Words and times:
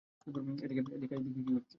এদিকে 0.65 0.81
আয়, 0.83 0.99
দেখি 1.01 1.15
কী 1.27 1.41
করেছে? 1.47 1.61